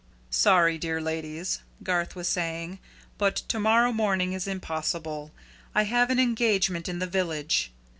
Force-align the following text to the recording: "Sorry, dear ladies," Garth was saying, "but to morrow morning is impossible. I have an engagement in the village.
"Sorry, 0.31 0.79
dear 0.79 0.99
ladies," 0.99 1.59
Garth 1.83 2.15
was 2.15 2.27
saying, 2.27 2.79
"but 3.19 3.35
to 3.35 3.59
morrow 3.59 3.93
morning 3.93 4.33
is 4.33 4.47
impossible. 4.47 5.31
I 5.75 5.83
have 5.83 6.09
an 6.09 6.19
engagement 6.19 6.89
in 6.89 6.97
the 6.97 7.05
village. 7.05 7.71